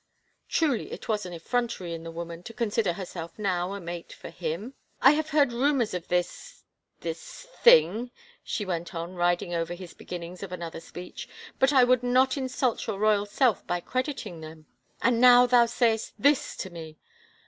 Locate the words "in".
1.93-2.01